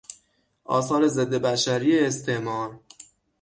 [0.63, 2.79] آثار ضد بشری استعمار